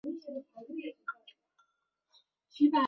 [0.03, 0.13] 加瑙
[2.57, 2.73] 山。